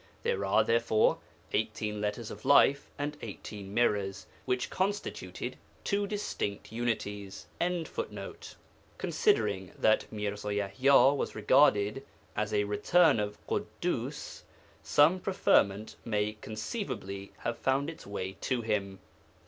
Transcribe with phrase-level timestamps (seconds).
[0.23, 1.19] There are, therefore,
[1.53, 7.85] 18 Letters of Life and 18 Mirrors, which constituted two distinct Unities.'] Considering
[9.77, 12.03] that Mirza Yaḥya was regarded
[12.35, 14.41] as a 'return' of Ḳuddus,
[14.81, 18.97] some preferment may conceivably have found its way to him.